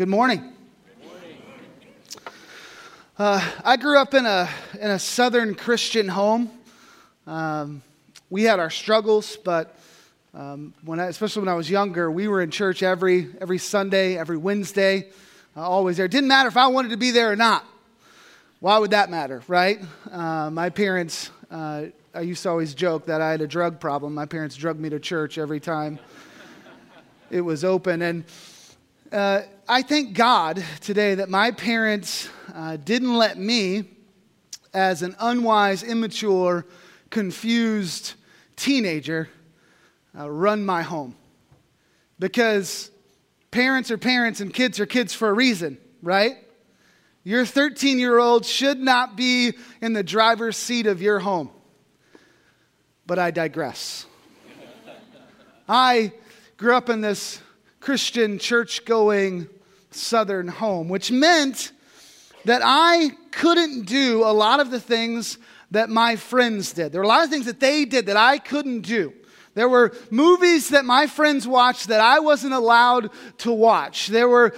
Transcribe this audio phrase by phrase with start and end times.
[0.00, 0.54] Good morning.
[3.18, 4.48] Uh, I grew up in a,
[4.80, 6.50] in a southern Christian home.
[7.26, 7.82] Um,
[8.30, 9.78] we had our struggles, but
[10.32, 14.16] um, when I, especially when I was younger, we were in church every, every Sunday,
[14.16, 15.08] every Wednesday,
[15.54, 16.06] uh, always there.
[16.06, 17.62] It didn't matter if I wanted to be there or not.
[18.60, 19.82] Why would that matter, right?
[20.10, 24.14] Uh, my parents, uh, I used to always joke that I had a drug problem.
[24.14, 25.98] My parents drugged me to church every time
[27.30, 28.00] it was open.
[28.00, 28.24] And
[29.12, 33.84] uh, I thank God today that my parents uh, didn't let me,
[34.72, 36.64] as an unwise, immature,
[37.10, 38.14] confused
[38.54, 39.28] teenager,
[40.16, 41.16] uh, run my home.
[42.20, 42.90] Because
[43.50, 46.36] parents are parents and kids are kids for a reason, right?
[47.24, 51.50] Your 13 year old should not be in the driver's seat of your home.
[53.06, 54.06] But I digress.
[55.68, 56.12] I
[56.56, 57.40] grew up in this
[57.80, 59.48] Christian church going
[59.90, 61.72] southern home, which meant
[62.44, 65.38] that I couldn't do a lot of the things
[65.70, 66.92] that my friends did.
[66.92, 69.12] There were a lot of things that they did that I couldn't do.
[69.54, 74.06] There were movies that my friends watched that I wasn't allowed to watch.
[74.06, 74.50] There were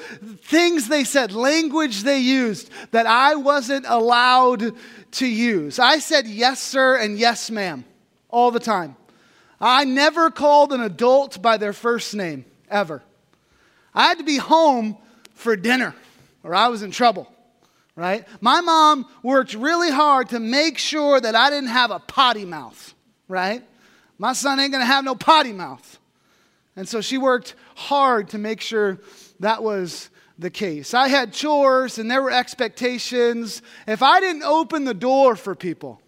[0.43, 4.75] things they said, language they used that I wasn't allowed
[5.13, 5.79] to use.
[5.79, 7.85] I said yes, sir, and yes, ma'am,
[8.29, 8.97] all the time.
[9.61, 13.03] I never called an adult by their first name, ever.
[13.95, 14.97] I had to be home
[15.35, 15.95] for dinner
[16.43, 17.29] or I was in trouble,
[17.95, 18.27] right?
[18.41, 22.95] My mom worked really hard to make sure that I didn't have a potty mouth,
[23.29, 23.63] right?
[24.19, 25.99] My son ain't gonna have no potty mouth.
[26.77, 28.99] And so she worked hard to make sure
[29.41, 30.95] that was the case.
[30.95, 33.63] I had chores and there were expectations.
[33.87, 36.01] If I didn't open the door for people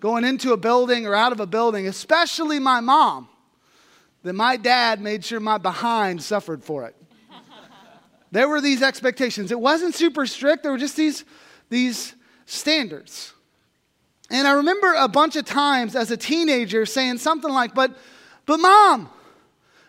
[0.00, 3.28] going into a building or out of a building, especially my mom,
[4.22, 6.94] then my dad made sure my behind suffered for it.
[8.30, 9.50] there were these expectations.
[9.50, 11.24] It wasn't super strict, there were just these,
[11.68, 12.14] these
[12.46, 13.32] standards.
[14.30, 17.96] And I remember a bunch of times as a teenager saying something like, But,
[18.46, 19.10] but mom,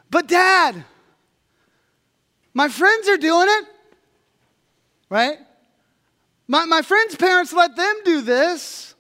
[0.09, 0.83] but dad,
[2.53, 3.65] my friends are doing it,
[5.09, 5.37] right?
[6.47, 8.92] My, my friends' parents let them do this.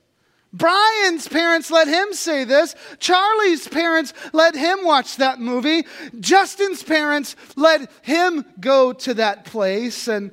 [0.53, 2.75] Brian's parents let him say this.
[2.99, 5.83] Charlie's parents let him watch that movie.
[6.19, 10.07] Justin's parents let him go to that place.
[10.07, 10.31] And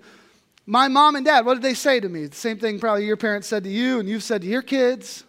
[0.66, 2.26] my mom and dad, what did they say to me?
[2.26, 5.24] The same thing probably your parents said to you and you've said to your kids.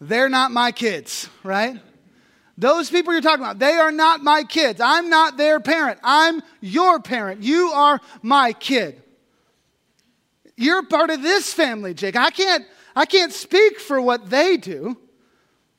[0.00, 1.78] They're not my kids, right?
[2.56, 4.80] Those people you're talking about, they are not my kids.
[4.80, 6.00] I'm not their parent.
[6.02, 7.42] I'm your parent.
[7.42, 9.02] You are my kid.
[10.56, 12.16] You're part of this family, Jake.
[12.16, 12.64] I can't
[12.98, 14.96] I can't speak for what they do,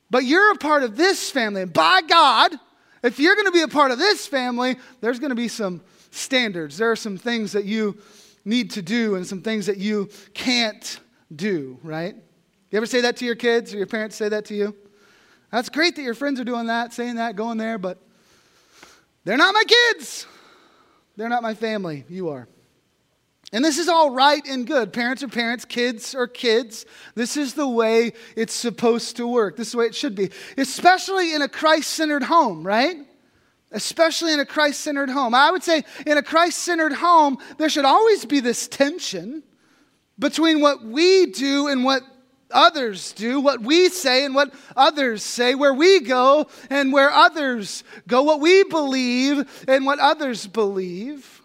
[0.09, 1.63] but you're a part of this family.
[1.63, 2.57] And by God,
[3.03, 5.81] if you're going to be a part of this family, there's going to be some
[6.11, 6.77] standards.
[6.77, 7.97] There are some things that you
[8.45, 10.97] need to do and some things that you can't
[11.35, 12.15] do, right?
[12.71, 14.73] You ever say that to your kids or your parents say that to you?
[15.51, 17.97] That's great that your friends are doing that, saying that, going there, but
[19.25, 20.25] they're not my kids.
[21.17, 22.05] They're not my family.
[22.07, 22.47] You are.
[23.51, 24.93] And this is all right and good.
[24.93, 26.85] Parents are parents, kids are kids.
[27.15, 29.57] This is the way it's supposed to work.
[29.57, 32.97] This is the way it should be, especially in a Christ centered home, right?
[33.71, 35.33] Especially in a Christ centered home.
[35.33, 39.41] I would say in a Christ centered home, there should always be this tension
[40.19, 42.03] between what we do and what
[42.51, 47.83] others do, what we say and what others say, where we go and where others
[48.07, 51.38] go, what we believe and what others believe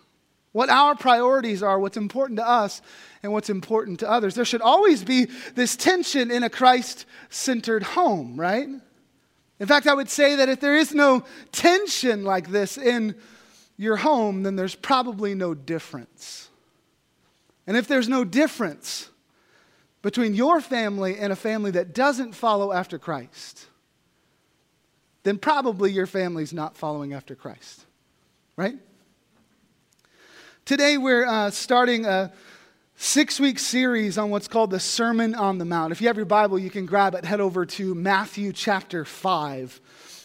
[0.55, 2.81] what our priorities are, what's important to us,
[3.25, 4.37] and what's important to others.
[4.37, 5.27] There should always be
[5.57, 8.69] this tension in a Christ centered home, right?
[9.59, 13.17] In fact, I would say that if there is no tension like this in
[13.77, 16.49] your home, then there's probably no difference.
[17.67, 19.11] And if there's no difference
[20.03, 23.67] between your family and a family that doesn't follow after Christ,
[25.25, 27.85] then probably your family's not following after Christ,
[28.57, 28.77] right?
[30.67, 32.33] Today, we're uh, starting a
[32.97, 35.93] six week series on what's called the Sermon on the Mount.
[35.93, 39.79] If you have your Bible, you can grab it, head over to Matthew chapter 5.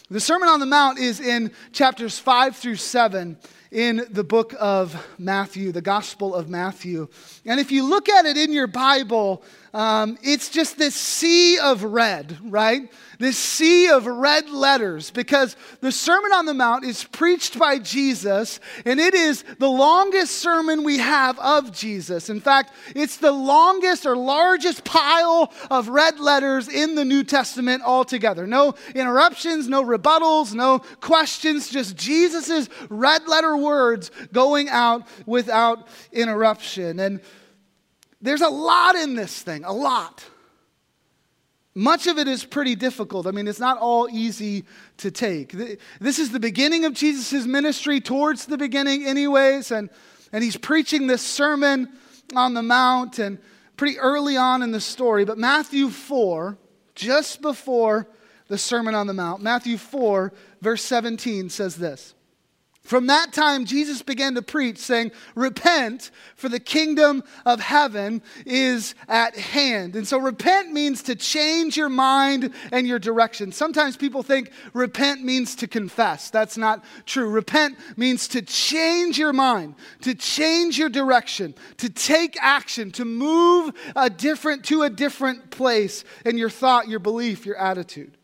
[0.08, 3.36] The Sermon on the Mount is in chapters 5 through 7
[3.70, 7.08] in the book of Matthew, the Gospel of Matthew.
[7.44, 11.84] And if you look at it in your Bible, um, it's just this sea of
[11.84, 12.90] red, right?
[13.20, 18.58] This sea of red letters because the Sermon on the Mount is preached by Jesus
[18.84, 22.30] and it is the longest sermon we have of Jesus.
[22.30, 27.82] In fact, it's the longest or largest pile of red letters in the New Testament
[27.84, 28.46] altogether.
[28.46, 36.98] No interruptions, no rebuttals, no questions, just Jesus' red letter words going out without interruption.
[36.98, 37.20] And
[38.20, 40.24] there's a lot in this thing, a lot.
[41.74, 43.26] Much of it is pretty difficult.
[43.26, 44.64] I mean, it's not all easy
[44.98, 45.54] to take.
[46.00, 49.88] This is the beginning of Jesus' ministry, towards the beginning, anyways, and,
[50.32, 51.88] and he's preaching this sermon
[52.34, 53.38] on the Mount and
[53.76, 55.24] pretty early on in the story.
[55.24, 56.58] But Matthew 4,
[56.94, 58.08] just before
[58.48, 62.14] the Sermon on the Mount, Matthew 4, verse 17 says this
[62.82, 68.94] from that time, Jesus began to preach, saying, Repent, for the kingdom of heaven is
[69.06, 69.94] at hand.
[69.94, 73.52] And so, repent means to change your mind and your direction.
[73.52, 76.30] Sometimes people think repent means to confess.
[76.30, 77.28] That's not true.
[77.28, 83.72] Repent means to change your mind, to change your direction, to take action, to move
[83.94, 88.16] a different, to a different place in your thought, your belief, your attitude.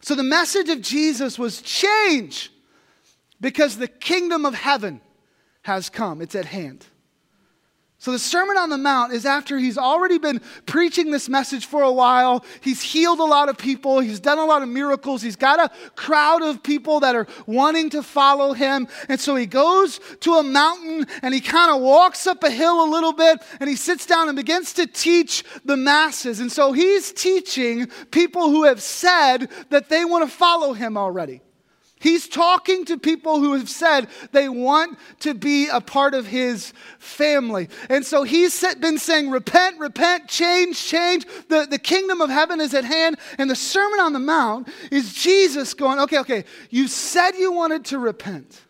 [0.00, 2.52] So, the message of Jesus was change
[3.40, 5.00] because the kingdom of heaven
[5.62, 6.86] has come, it's at hand.
[7.98, 11.82] So, the Sermon on the Mount is after he's already been preaching this message for
[11.82, 12.44] a while.
[12.60, 14.00] He's healed a lot of people.
[14.00, 15.22] He's done a lot of miracles.
[15.22, 18.86] He's got a crowd of people that are wanting to follow him.
[19.08, 22.84] And so he goes to a mountain and he kind of walks up a hill
[22.84, 26.38] a little bit and he sits down and begins to teach the masses.
[26.38, 31.40] And so he's teaching people who have said that they want to follow him already.
[32.06, 36.72] He's talking to people who have said they want to be a part of his
[37.00, 37.68] family.
[37.88, 41.26] And so he's been saying, Repent, repent, change, change.
[41.48, 43.16] The, the kingdom of heaven is at hand.
[43.38, 47.84] And the Sermon on the Mount is Jesus going, Okay, okay, you said you wanted
[47.86, 48.62] to repent.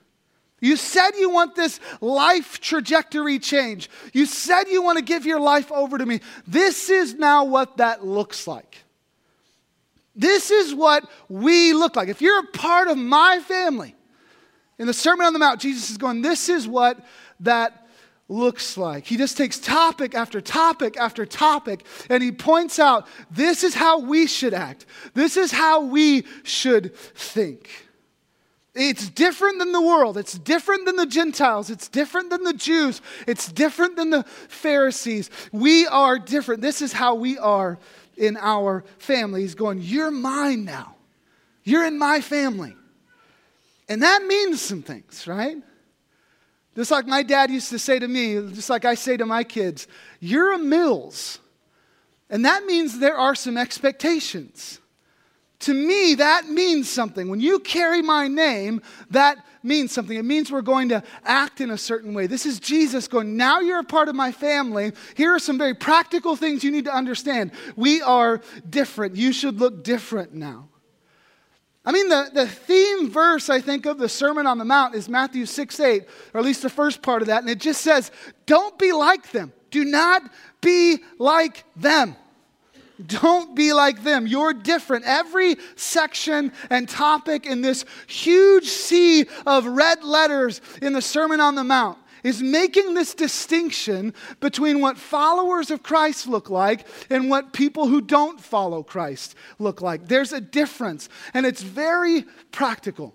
[0.62, 3.90] You said you want this life trajectory change.
[4.14, 6.20] You said you want to give your life over to me.
[6.46, 8.85] This is now what that looks like.
[10.16, 12.08] This is what we look like.
[12.08, 13.94] If you're a part of my family,
[14.78, 16.98] in the Sermon on the Mount, Jesus is going, This is what
[17.40, 17.86] that
[18.28, 19.06] looks like.
[19.06, 24.00] He just takes topic after topic after topic and he points out this is how
[24.00, 24.84] we should act,
[25.14, 27.86] this is how we should think.
[28.74, 30.18] It's different than the world.
[30.18, 31.70] It's different than the Gentiles.
[31.70, 33.00] It's different than the Jews.
[33.26, 35.30] It's different than the Pharisees.
[35.50, 36.60] We are different.
[36.60, 37.78] This is how we are
[38.16, 39.42] in our family.
[39.42, 40.96] He's going, You're mine now.
[41.64, 42.76] You're in my family.
[43.88, 45.56] And that means some things, right?
[46.74, 49.44] Just like my dad used to say to me, just like I say to my
[49.44, 49.86] kids,
[50.20, 51.38] You're a Mills.
[52.28, 54.80] And that means there are some expectations.
[55.60, 57.28] To me, that means something.
[57.28, 60.16] When you carry my name, that means something.
[60.16, 62.26] It means we're going to act in a certain way.
[62.26, 64.92] This is Jesus going, Now you're a part of my family.
[65.14, 67.50] Here are some very practical things you need to understand.
[67.76, 69.16] We are different.
[69.16, 70.68] You should look different now.
[71.84, 75.08] I mean, the, the theme verse, I think, of the Sermon on the Mount is
[75.08, 76.04] Matthew 6 8,
[76.34, 77.42] or at least the first part of that.
[77.42, 78.10] And it just says,
[78.46, 79.52] Don't be like them.
[79.70, 80.22] Do not
[80.60, 82.16] be like them.
[83.04, 84.26] Don't be like them.
[84.26, 85.04] You're different.
[85.04, 91.54] Every section and topic in this huge sea of red letters in the Sermon on
[91.54, 97.52] the Mount is making this distinction between what followers of Christ look like and what
[97.52, 100.08] people who don't follow Christ look like.
[100.08, 103.14] There's a difference, and it's very practical.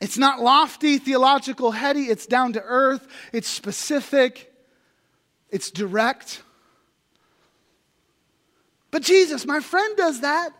[0.00, 4.52] It's not lofty, theological, heady, it's down to earth, it's specific,
[5.50, 6.42] it's direct.
[8.90, 10.50] But Jesus, my friend does that.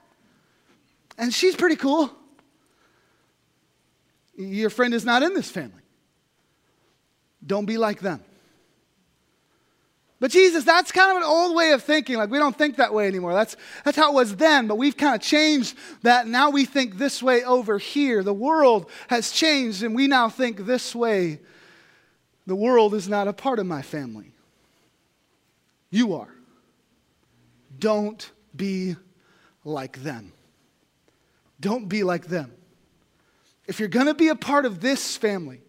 [1.19, 2.11] And she's pretty cool.
[4.37, 5.83] Your friend is not in this family.
[7.47, 8.23] Don't be like them.
[10.19, 12.17] But Jesus, that's kind of an old way of thinking.
[12.17, 13.33] Like, we don't think that way anymore.
[13.33, 16.27] That's, that's how it was then, but we've kind of changed that.
[16.27, 18.23] Now we think this way over here.
[18.23, 21.41] The world has changed, and we now think this way.
[22.47, 24.33] The world is not a part of my family.
[25.91, 26.29] You are.
[27.81, 28.97] Don't be
[29.65, 30.33] like them.
[31.59, 32.53] Don't be like them.
[33.67, 35.61] If you're going to be a part of this family,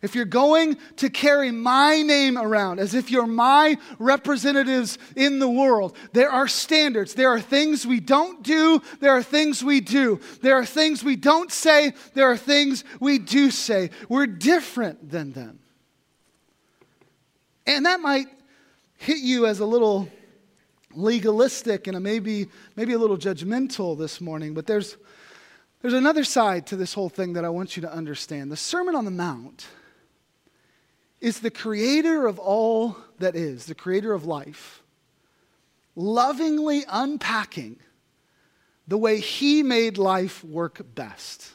[0.00, 5.48] if you're going to carry my name around as if you're my representatives in the
[5.48, 7.14] world, there are standards.
[7.14, 8.80] There are things we don't do.
[9.00, 10.20] There are things we do.
[10.40, 11.94] There are things we don't say.
[12.14, 13.90] There are things we do say.
[14.08, 15.58] We're different than them.
[17.66, 18.28] And that might
[18.98, 20.08] hit you as a little
[20.94, 24.96] legalistic and maybe, maybe a little judgmental this morning, but there's,
[25.82, 28.50] there's another side to this whole thing that I want you to understand.
[28.50, 29.66] The Sermon on the Mount
[31.20, 34.82] is the creator of all that is, the creator of life,
[35.96, 37.78] lovingly unpacking
[38.86, 41.52] the way he made life work best.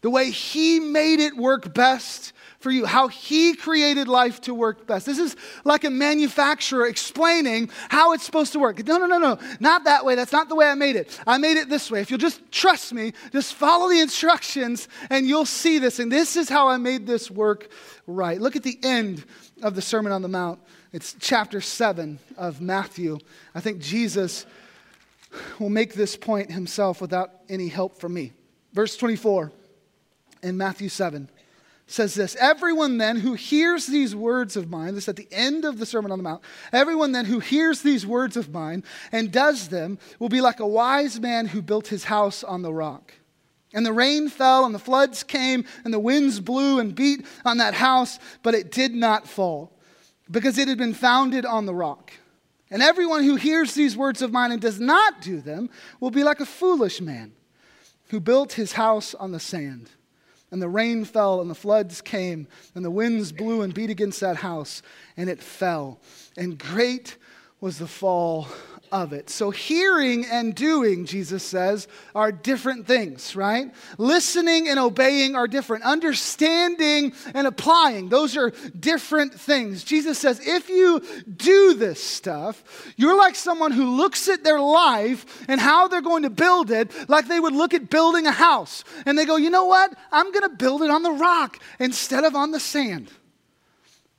[0.00, 4.86] The way He made it work best for you, how He created life to work
[4.86, 5.06] best.
[5.06, 8.84] This is like a manufacturer explaining how it's supposed to work.
[8.86, 10.14] No, no, no, no, not that way.
[10.14, 11.18] That's not the way I made it.
[11.26, 12.00] I made it this way.
[12.00, 15.98] If you'll just trust me, just follow the instructions and you'll see this.
[15.98, 17.70] And this is how I made this work
[18.06, 18.40] right.
[18.40, 19.24] Look at the end
[19.62, 20.60] of the Sermon on the Mount.
[20.92, 23.18] It's chapter 7 of Matthew.
[23.54, 24.46] I think Jesus
[25.58, 28.32] will make this point himself without any help from me.
[28.72, 29.52] Verse 24
[30.42, 31.28] in Matthew 7
[31.88, 35.78] says this Everyone then who hears these words of mine, this at the end of
[35.78, 36.42] the Sermon on the Mount,
[36.72, 40.66] everyone then who hears these words of mine and does them will be like a
[40.66, 43.12] wise man who built his house on the rock.
[43.74, 47.58] And the rain fell, and the floods came, and the winds blew and beat on
[47.58, 49.78] that house, but it did not fall,
[50.30, 52.12] because it had been founded on the rock.
[52.70, 55.68] And everyone who hears these words of mine and does not do them
[56.00, 57.32] will be like a foolish man
[58.08, 59.90] who built his house on the sand.
[60.50, 64.20] And the rain fell, and the floods came, and the winds blew and beat against
[64.20, 64.82] that house,
[65.16, 66.00] and it fell.
[66.36, 67.16] And great
[67.60, 68.48] was the fall
[68.92, 69.30] of it.
[69.30, 73.72] So, hearing and doing, Jesus says, are different things, right?
[73.96, 75.84] Listening and obeying are different.
[75.84, 79.84] Understanding and applying, those are different things.
[79.84, 81.02] Jesus says, if you
[81.36, 86.22] do this stuff, you're like someone who looks at their life and how they're going
[86.22, 88.84] to build it like they would look at building a house.
[89.06, 89.92] And they go, you know what?
[90.12, 93.10] I'm going to build it on the rock instead of on the sand.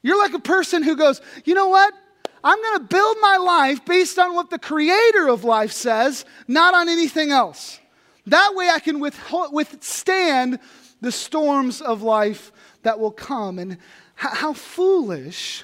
[0.01, 1.93] You're like a person who goes, you know what?
[2.43, 6.73] I'm going to build my life based on what the creator of life says, not
[6.73, 7.79] on anything else.
[8.27, 10.59] That way I can withstand
[11.01, 12.51] the storms of life
[12.83, 13.59] that will come.
[13.59, 13.77] And
[14.15, 15.63] how foolish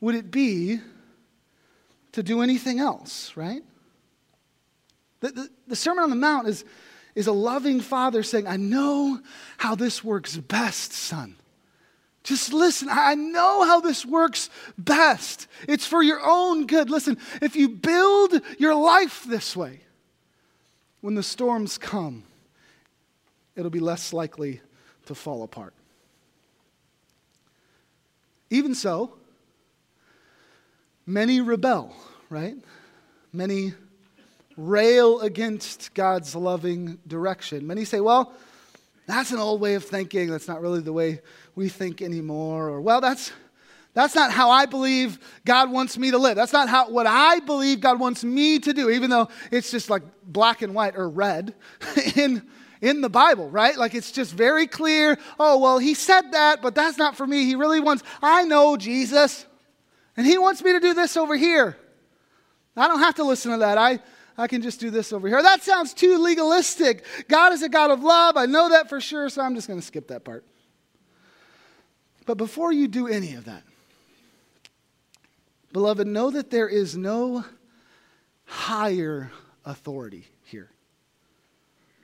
[0.00, 0.80] would it be
[2.12, 3.62] to do anything else, right?
[5.20, 6.64] The, the, the, Sermon on the Mount is,
[7.14, 9.20] is a loving father saying, I know
[9.58, 11.36] how this works best, son.
[12.22, 12.88] Just listen.
[12.90, 15.46] I know how this works best.
[15.66, 16.90] It's for your own good.
[16.90, 19.80] Listen, if you build your life this way,
[21.00, 22.24] when the storms come,
[23.56, 24.60] it'll be less likely
[25.06, 25.72] to fall apart.
[28.50, 29.14] Even so,
[31.06, 31.94] many rebel,
[32.28, 32.56] right?
[33.32, 33.74] Many
[34.56, 37.66] rail against God's loving direction.
[37.66, 38.32] Many say, well,
[39.10, 40.30] that's an old way of thinking.
[40.30, 41.20] That's not really the way
[41.54, 42.68] we think anymore.
[42.68, 43.32] Or, well, that's,
[43.92, 46.36] that's not how I believe God wants me to live.
[46.36, 49.90] That's not how, what I believe God wants me to do, even though it's just
[49.90, 51.54] like black and white or red
[52.16, 52.46] in,
[52.80, 53.76] in the Bible, right?
[53.76, 55.18] Like it's just very clear.
[55.38, 57.44] Oh, well, he said that, but that's not for me.
[57.44, 59.44] He really wants, I know Jesus,
[60.16, 61.76] and he wants me to do this over here.
[62.76, 63.76] I don't have to listen to that.
[63.76, 63.98] I,
[64.40, 65.42] I can just do this over here.
[65.42, 67.04] That sounds too legalistic.
[67.28, 68.38] God is a God of love.
[68.38, 70.46] I know that for sure, so I'm just going to skip that part.
[72.24, 73.62] But before you do any of that,
[75.72, 77.44] beloved, know that there is no
[78.46, 79.30] higher
[79.66, 80.70] authority here.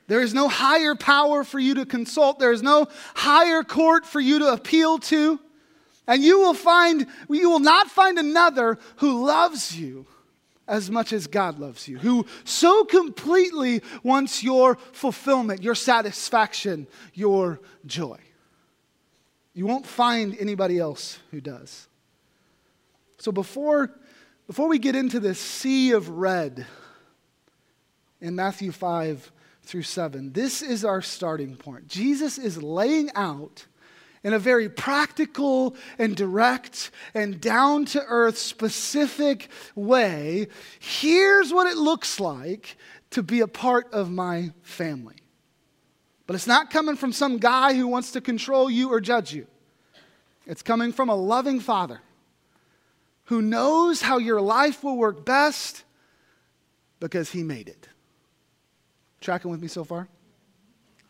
[0.06, 2.38] There is no higher power for you to consult.
[2.38, 5.40] There is no higher court for you to appeal to.
[6.06, 10.06] And you will find, you will not find another who loves you
[10.68, 17.60] as much as God loves you, who so completely wants your fulfillment, your satisfaction, your
[17.84, 18.18] joy.
[19.54, 21.88] You won't find anybody else who does.
[23.18, 23.90] So before,
[24.46, 26.66] before we get into this sea of red
[28.20, 29.32] in Matthew 5
[29.62, 31.88] through 7, this is our starting point.
[31.88, 33.66] Jesus is laying out
[34.26, 40.48] in a very practical and direct and down to earth, specific way
[40.80, 42.76] here's what it looks like
[43.10, 45.14] to be a part of my family.
[46.26, 49.46] But it's not coming from some guy who wants to control you or judge you.
[50.44, 52.00] It's coming from a loving father
[53.26, 55.84] who knows how your life will work best
[56.98, 57.88] because he made it.
[59.20, 60.08] Tracking with me so far?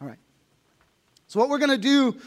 [0.02, 0.18] All right.
[1.28, 2.20] So, what we're going to do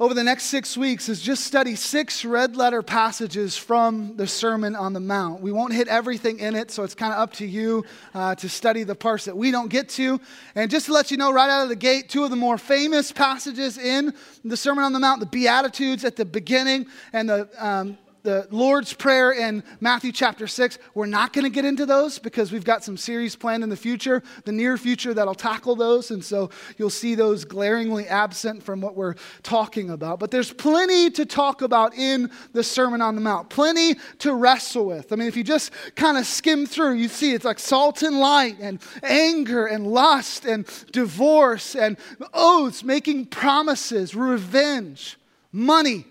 [0.00, 4.76] over the next six weeks is just study six red letter passages from the Sermon
[4.76, 5.40] on the Mount.
[5.40, 8.48] We won't hit everything in it, so it's kind of up to you uh, to
[8.48, 10.20] study the parts that we don't get to.
[10.54, 12.58] And just to let you know, right out of the gate, two of the more
[12.58, 14.14] famous passages in
[14.44, 17.98] the Sermon on the Mount the Beatitudes at the beginning and the um,
[18.28, 20.78] the Lord's Prayer in Matthew chapter 6.
[20.92, 23.76] We're not going to get into those because we've got some series planned in the
[23.76, 26.10] future, the near future, that'll tackle those.
[26.10, 30.20] And so you'll see those glaringly absent from what we're talking about.
[30.20, 34.84] But there's plenty to talk about in the Sermon on the Mount, plenty to wrestle
[34.84, 35.10] with.
[35.10, 38.20] I mean, if you just kind of skim through, you see it's like salt and
[38.20, 41.96] light, and anger, and lust, and divorce, and
[42.34, 45.16] oaths, making promises, revenge,
[45.50, 46.04] money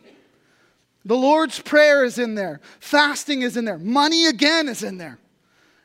[1.08, 2.60] the Lord's Prayer is in there.
[2.82, 3.78] Fasting is in there.
[3.78, 5.18] Money again is in there.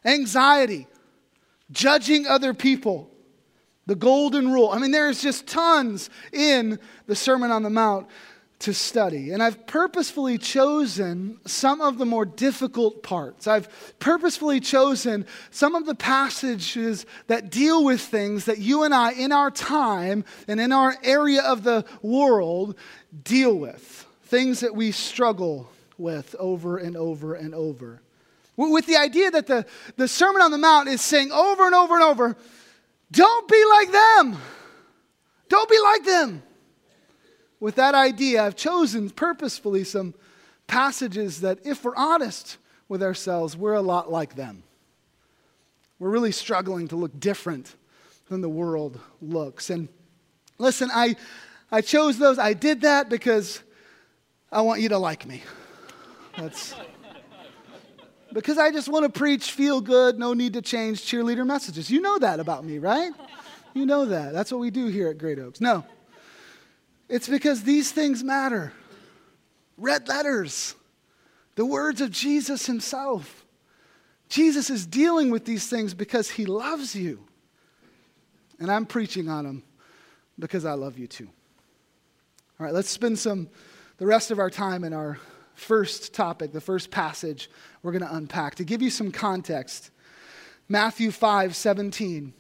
[0.05, 0.89] Anxiety,
[1.71, 3.09] judging other people,
[3.87, 4.71] the golden rule.
[4.71, 8.09] I mean, there's just tons in the Sermon on the Mount
[8.59, 9.31] to study.
[9.31, 13.47] And I've purposefully chosen some of the more difficult parts.
[13.47, 13.69] I've
[14.01, 19.31] purposefully chosen some of the passages that deal with things that you and I, in
[19.31, 22.77] our time and in our area of the world,
[23.23, 28.01] deal with things that we struggle with over and over and over.
[28.57, 29.67] With the idea that the,
[29.99, 32.35] the Sermon on the Mount is saying over and over and over,
[33.11, 34.39] don't be like them.
[35.51, 36.43] Don't be like them.
[37.61, 40.15] With that idea, I've chosen purposefully some
[40.67, 42.57] passages that, if we're honest
[42.89, 44.63] with ourselves, we're a lot like them.
[45.99, 47.77] We're really struggling to look different
[48.31, 49.69] than the world looks.
[49.69, 49.91] And
[50.57, 51.17] listen, I,
[51.71, 52.39] I chose those.
[52.39, 53.63] I did that because
[54.53, 55.43] I want you to like me.
[56.37, 56.75] That's
[58.33, 61.91] because I just want to preach feel good, no need to change cheerleader messages.
[61.91, 63.13] You know that about me, right?
[63.75, 64.33] You know that.
[64.33, 65.61] That's what we do here at Great Oaks.
[65.61, 65.85] No.
[67.09, 68.73] It's because these things matter.
[69.79, 70.75] Red letters,
[71.57, 73.45] the words of Jesus himself.
[74.29, 77.21] Jesus is dealing with these things because he loves you.
[78.59, 79.63] And I'm preaching on them
[80.39, 81.29] because I love you too.
[82.59, 83.49] All right, let's spend some
[84.03, 85.17] the rest of our time in our
[85.55, 87.49] first topic, the first passage
[87.85, 88.57] we're going to unpack.
[88.57, 89.93] To give you some context,
[90.69, 92.33] Matthew 5 17,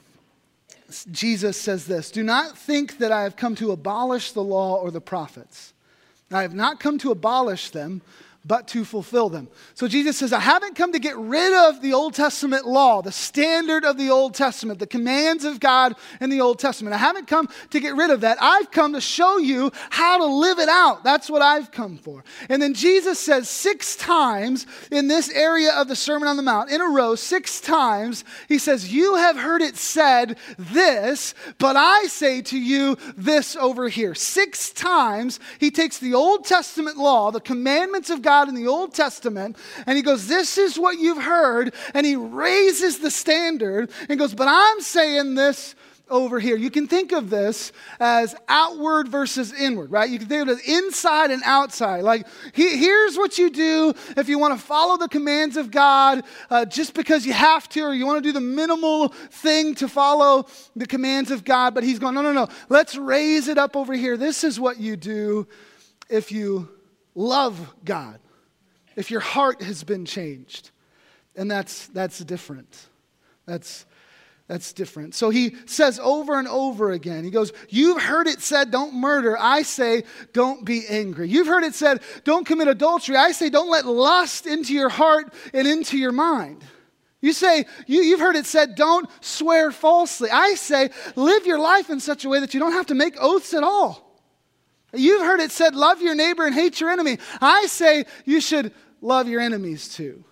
[1.12, 4.90] Jesus says this Do not think that I have come to abolish the law or
[4.90, 5.72] the prophets.
[6.32, 8.02] I have not come to abolish them,
[8.44, 9.48] but to fulfill them.
[9.74, 13.12] So Jesus says, I haven't come to get rid of the Old Testament law, the
[13.12, 16.94] standard of the Old Testament, the commands of God in the Old Testament.
[16.94, 18.38] I haven't come to get rid of that.
[18.40, 21.04] I've come to show you how to live it out.
[21.04, 22.24] That's what I've come for.
[22.48, 26.70] And then Jesus says six times in this area of the Sermon on the Mount,
[26.70, 32.06] in a row, six times, he says, You have heard it said this, but I
[32.08, 34.16] say to you this over here.
[34.16, 38.66] Six times he takes the Old Testament law, the commandments of God God in the
[38.66, 43.90] Old Testament, and he goes, This is what you've heard, and he raises the standard
[44.08, 45.74] and goes, But I'm saying this
[46.08, 46.56] over here.
[46.56, 50.08] You can think of this as outward versus inward, right?
[50.08, 52.04] You can think of it as inside and outside.
[52.04, 56.22] Like, he, here's what you do if you want to follow the commands of God
[56.48, 59.88] uh, just because you have to, or you want to do the minimal thing to
[59.88, 61.74] follow the commands of God.
[61.74, 62.48] But he's going, no, no, no.
[62.70, 64.16] Let's raise it up over here.
[64.16, 65.46] This is what you do
[66.08, 66.68] if you
[67.14, 68.18] love God
[68.96, 70.70] if your heart has been changed.
[71.34, 72.86] And that's, that's different.
[73.46, 73.86] That's,
[74.48, 75.14] that's different.
[75.14, 79.36] So he says over and over again, he goes, You've heard it said, don't murder.
[79.38, 81.28] I say, don't be angry.
[81.28, 83.16] You've heard it said, don't commit adultery.
[83.16, 86.62] I say, don't let lust into your heart and into your mind.
[87.22, 90.28] You say, you, you've heard it said, don't swear falsely.
[90.28, 93.14] I say, live your life in such a way that you don't have to make
[93.18, 94.11] oaths at all.
[94.92, 97.18] You've heard it said, love your neighbor and hate your enemy.
[97.40, 100.24] I say you should love your enemies too.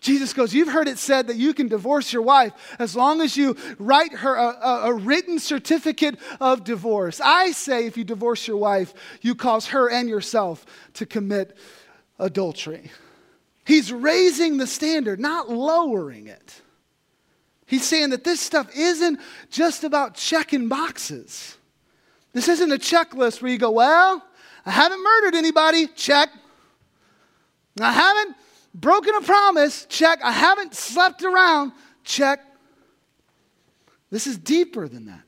[0.00, 3.36] Jesus goes, You've heard it said that you can divorce your wife as long as
[3.36, 7.20] you write her a, a, a, written certificate of divorce.
[7.20, 11.56] I say, if you divorce your wife, you cause her and yourself to commit
[12.18, 12.90] adultery.
[13.64, 16.62] He's raising the standard, not lowering it.
[17.66, 19.18] He's saying that this stuff isn't
[19.50, 21.55] just about checking boxes.
[22.36, 24.22] This isn't a checklist where you go, well,
[24.66, 26.28] I haven't murdered anybody, check.
[27.80, 28.36] I haven't
[28.74, 30.18] broken a promise, check.
[30.22, 31.72] I haven't slept around,
[32.04, 32.44] check.
[34.10, 35.22] This is deeper than that.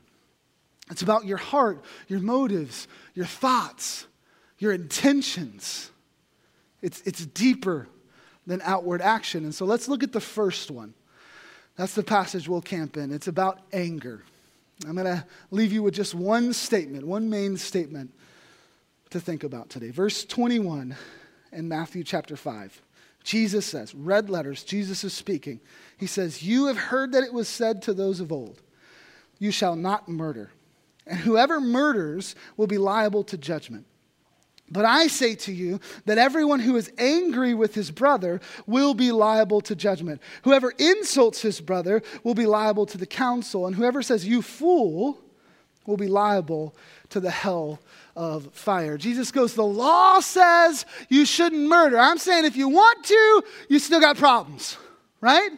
[0.90, 4.06] It's about your heart, your motives, your thoughts,
[4.58, 5.90] your intentions.
[6.82, 7.88] It's, it's deeper
[8.46, 9.44] than outward action.
[9.44, 10.92] And so let's look at the first one.
[11.74, 13.12] That's the passage we'll camp in.
[13.12, 14.24] It's about anger.
[14.86, 18.14] I'm going to leave you with just one statement, one main statement
[19.10, 19.90] to think about today.
[19.90, 20.94] Verse 21
[21.52, 22.82] in Matthew chapter 5.
[23.24, 25.60] Jesus says, red letters, Jesus is speaking.
[25.96, 28.62] He says, You have heard that it was said to those of old,
[29.38, 30.50] You shall not murder,
[31.06, 33.86] and whoever murders will be liable to judgment.
[34.70, 39.12] But I say to you that everyone who is angry with his brother will be
[39.12, 40.20] liable to judgment.
[40.42, 45.18] Whoever insults his brother will be liable to the council, and whoever says, You fool,
[45.86, 46.76] will be liable
[47.08, 47.80] to the hell
[48.14, 48.98] of fire.
[48.98, 51.98] Jesus goes, The law says you shouldn't murder.
[51.98, 54.76] I'm saying if you want to, you still got problems,
[55.20, 55.50] right?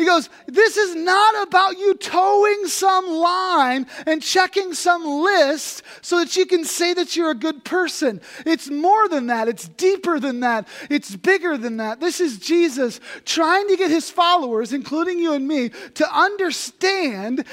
[0.00, 6.20] He goes, This is not about you toeing some line and checking some list so
[6.20, 8.22] that you can say that you're a good person.
[8.46, 12.00] It's more than that, it's deeper than that, it's bigger than that.
[12.00, 17.44] This is Jesus trying to get his followers, including you and me, to understand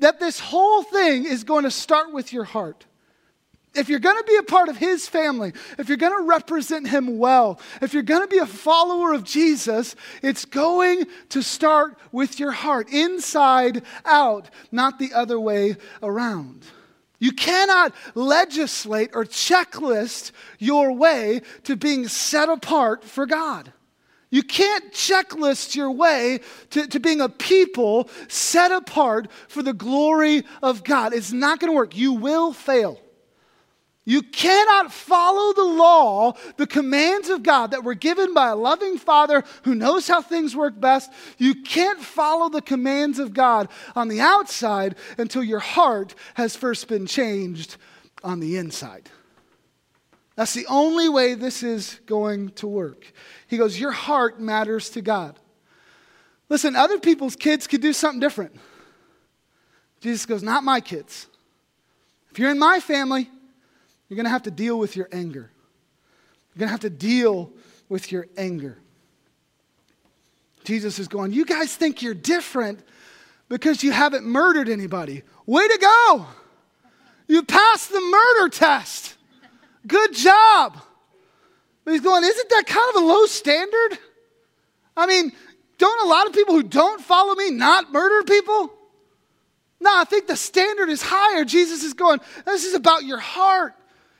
[0.00, 2.84] that this whole thing is going to start with your heart
[3.74, 6.88] if you're going to be a part of his family, if you're going to represent
[6.88, 11.98] him well, if you're going to be a follower of Jesus, it's going to start
[12.10, 16.64] with your heart, inside out, not the other way around.
[17.18, 23.72] You cannot legislate or checklist your way to being set apart for God.
[24.28, 30.42] You can't checklist your way to, to being a people set apart for the glory
[30.62, 31.12] of God.
[31.12, 31.96] It's not going to work.
[31.96, 32.98] You will fail.
[34.04, 38.98] You cannot follow the law, the commands of God that were given by a loving
[38.98, 41.12] Father who knows how things work best.
[41.38, 46.88] You can't follow the commands of God on the outside until your heart has first
[46.88, 47.76] been changed
[48.24, 49.08] on the inside.
[50.34, 53.12] That's the only way this is going to work.
[53.46, 55.38] He goes, Your heart matters to God.
[56.48, 58.56] Listen, other people's kids could do something different.
[60.00, 61.28] Jesus goes, Not my kids.
[62.32, 63.30] If you're in my family,
[64.12, 65.50] you're going to have to deal with your anger.
[66.54, 67.50] You're going to have to deal
[67.88, 68.76] with your anger.
[70.64, 72.80] Jesus is going, You guys think you're different
[73.48, 75.22] because you haven't murdered anybody.
[75.46, 76.26] Way to go!
[77.26, 79.14] You passed the murder test.
[79.86, 80.76] Good job.
[81.86, 83.98] But he's going, Isn't that kind of a low standard?
[84.94, 85.32] I mean,
[85.78, 88.74] don't a lot of people who don't follow me not murder people?
[89.80, 91.46] No, I think the standard is higher.
[91.46, 93.74] Jesus is going, This is about your heart.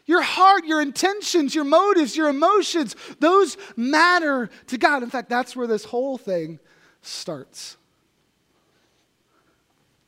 [0.05, 5.03] Your heart, your intentions, your motives, your emotions, those matter to God.
[5.03, 6.59] In fact, that's where this whole thing
[7.03, 7.77] starts.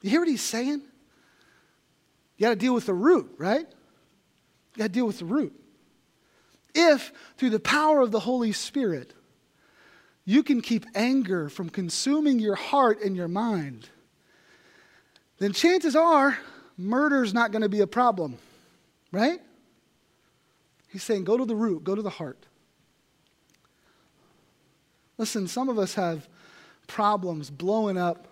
[0.03, 0.83] You hear what he's saying?
[2.37, 3.67] You got to deal with the root, right?
[4.75, 5.53] You got to deal with the root.
[6.75, 9.15] If, through the power of the Holy Spirit,
[10.25, 13.89] you can keep anger from consuming your heart and your mind,
[15.39, 16.39] then chances are
[16.77, 18.39] murder's not going to be a problem,
[19.13, 19.41] right?
[20.95, 22.47] He's saying, go to the root, go to the heart.
[25.19, 26.29] Listen, some of us have
[26.87, 28.29] problems blowing up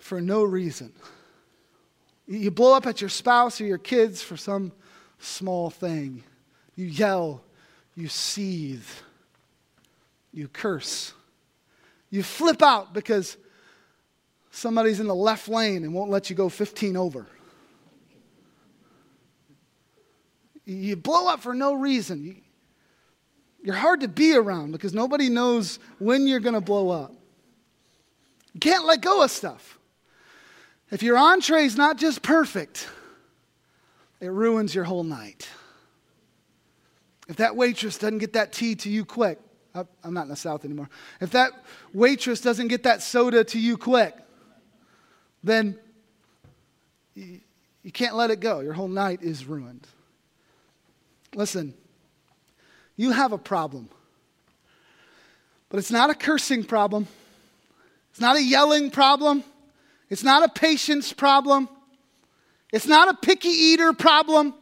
[0.00, 0.92] for no reason.
[2.26, 4.72] You blow up at your spouse or your kids for some
[5.20, 6.24] small thing.
[6.74, 7.42] You yell,
[7.94, 8.82] you seethe,
[10.32, 11.12] you curse.
[12.10, 13.36] You flip out because
[14.50, 17.28] somebody's in the left lane and won't let you go 15 over.
[20.68, 22.42] You blow up for no reason.
[23.62, 27.14] You're hard to be around because nobody knows when you're going to blow up.
[28.52, 29.78] You can't let go of stuff.
[30.90, 32.86] If your entree is not just perfect,
[34.20, 35.48] it ruins your whole night.
[37.28, 39.38] If that waitress doesn't get that tea to you quick,
[39.74, 40.90] I'm not in the South anymore.
[41.22, 41.52] If that
[41.94, 44.14] waitress doesn't get that soda to you quick,
[45.42, 45.78] then
[47.14, 48.60] you can't let it go.
[48.60, 49.86] Your whole night is ruined.
[51.34, 51.74] Listen,
[52.96, 53.88] you have a problem.
[55.68, 57.06] But it's not a cursing problem.
[58.10, 59.44] It's not a yelling problem.
[60.10, 61.68] It's not a patience problem.
[62.72, 64.54] It's not a picky eater problem.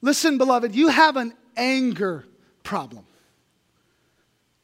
[0.00, 2.24] Listen, beloved, you have an anger
[2.62, 3.04] problem.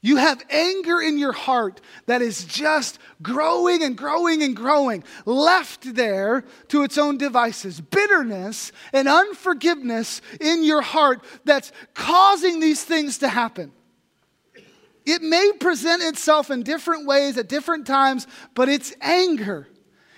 [0.05, 5.95] You have anger in your heart that is just growing and growing and growing, left
[5.95, 7.81] there to its own devices.
[7.81, 13.73] Bitterness and unforgiveness in your heart that's causing these things to happen.
[15.07, 19.69] It may present itself in different ways at different times, but it's anger.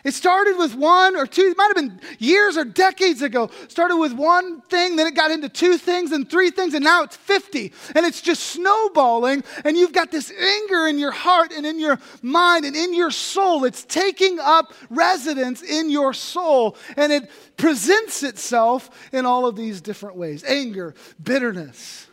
[0.07, 3.51] It started with one or two, it might have been years or decades ago.
[3.67, 7.03] Started with one thing, then it got into two things and three things, and now
[7.03, 7.73] it's 50.
[7.93, 11.99] And it's just snowballing, and you've got this anger in your heart and in your
[12.23, 13.65] mind and in your soul.
[13.65, 19.81] It's taking up residence in your soul, and it presents itself in all of these
[19.81, 22.07] different ways anger, bitterness.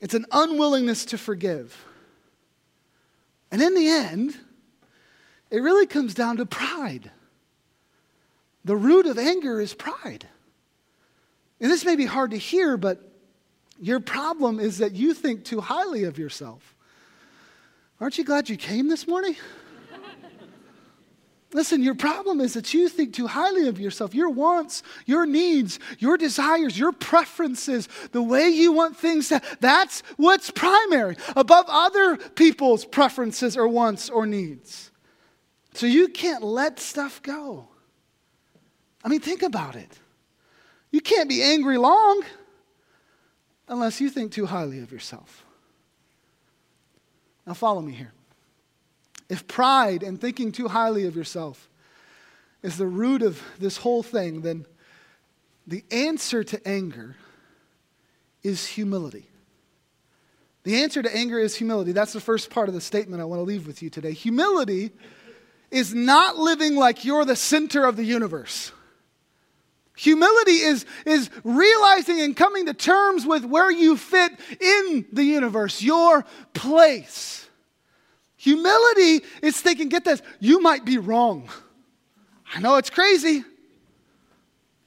[0.00, 1.84] It's an unwillingness to forgive.
[3.50, 4.38] And in the end,
[5.54, 7.12] it really comes down to pride.
[8.64, 10.26] The root of anger is pride.
[11.60, 13.08] And this may be hard to hear, but
[13.78, 16.74] your problem is that you think too highly of yourself.
[18.00, 19.36] Aren't you glad you came this morning?
[21.52, 24.12] Listen, your problem is that you think too highly of yourself.
[24.12, 30.00] Your wants, your needs, your desires, your preferences, the way you want things to, that's
[30.16, 34.90] what's primary above other people's preferences or wants or needs.
[35.74, 37.66] So you can't let stuff go.
[39.04, 39.98] I mean, think about it.
[40.90, 42.22] You can't be angry long
[43.68, 45.44] unless you think too highly of yourself.
[47.46, 48.12] Now, follow me here.
[49.28, 51.68] If pride and thinking too highly of yourself
[52.62, 54.66] is the root of this whole thing, then
[55.66, 57.16] the answer to anger
[58.42, 59.28] is humility.
[60.62, 61.92] The answer to anger is humility.
[61.92, 64.12] That's the first part of the statement I want to leave with you today.
[64.12, 64.92] Humility
[65.74, 68.70] is not living like you're the center of the universe.
[69.96, 75.82] Humility is, is realizing and coming to terms with where you fit in the universe,
[75.82, 77.48] your place.
[78.36, 81.48] Humility is thinking, get this, you might be wrong.
[82.54, 83.44] I know it's crazy.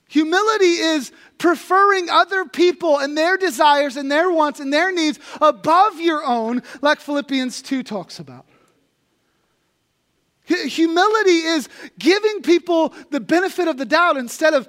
[0.10, 6.00] Humility is preferring other people and their desires and their wants and their needs above
[6.00, 8.45] your own, like Philippians 2 talks about.
[10.47, 11.67] Humility is
[11.99, 14.67] giving people the benefit of the doubt instead of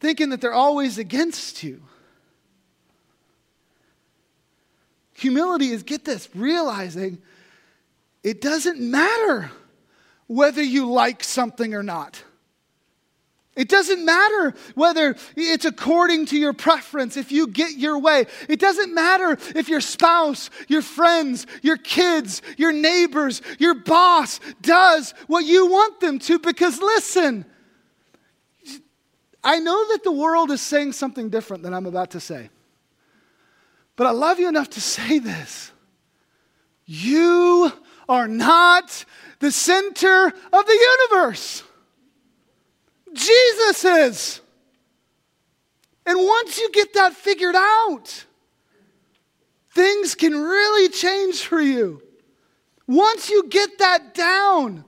[0.00, 1.82] thinking that they're always against you.
[5.14, 7.20] Humility is, get this, realizing
[8.22, 9.50] it doesn't matter
[10.28, 12.22] whether you like something or not.
[13.58, 18.26] It doesn't matter whether it's according to your preference, if you get your way.
[18.48, 25.12] It doesn't matter if your spouse, your friends, your kids, your neighbors, your boss does
[25.26, 27.44] what you want them to, because listen,
[29.42, 32.50] I know that the world is saying something different than I'm about to say.
[33.96, 35.72] But I love you enough to say this.
[36.86, 37.72] You
[38.08, 39.04] are not
[39.40, 40.32] the center of
[40.66, 41.64] the universe.
[43.18, 44.40] Jesus is.
[46.06, 48.24] And once you get that figured out,
[49.72, 52.02] things can really change for you.
[52.86, 54.84] Once you get that down,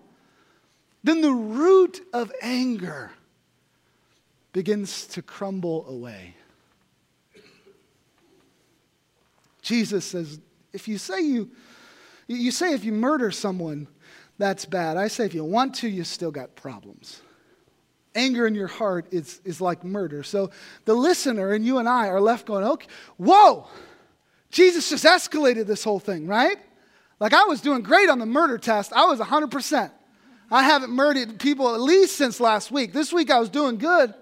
[1.05, 3.11] then the root of anger
[4.53, 6.35] begins to crumble away.
[9.61, 10.41] Jesus says,
[10.73, 11.51] if you say you,
[12.27, 13.87] you say if you murder someone,
[14.39, 14.97] that's bad.
[14.97, 17.21] I say if you want to, you still got problems.
[18.15, 20.23] Anger in your heart is, is like murder.
[20.23, 20.51] So
[20.85, 23.69] the listener and you and I are left going, okay, whoa,
[24.51, 26.57] Jesus just escalated this whole thing, right?
[27.21, 28.93] Like I was doing great on the murder test.
[28.93, 29.91] I was 100%.
[30.51, 32.93] I haven't murdered people at least since last week.
[32.93, 34.13] This week I was doing good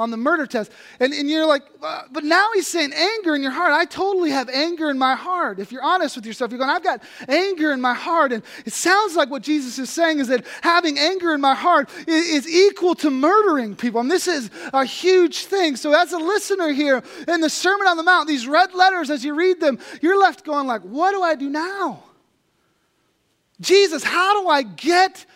[0.00, 0.72] on the murder test.
[0.98, 3.72] And, and you're like, uh, but now he's saying anger in your heart.
[3.72, 5.60] I totally have anger in my heart.
[5.60, 8.32] If you're honest with yourself, you're going, I've got anger in my heart.
[8.32, 11.88] And it sounds like what Jesus is saying is that having anger in my heart
[12.06, 14.00] is, is equal to murdering people.
[14.00, 15.76] And this is a huge thing.
[15.76, 19.24] So as a listener here in the Sermon on the Mount, these red letters, as
[19.24, 22.04] you read them, you're left going like, what do I do now?
[23.60, 25.26] Jesus, how do I get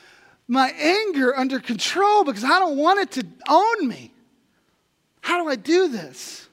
[0.48, 4.13] my anger under control because I don't want it to own me?
[5.24, 6.46] How do I do this?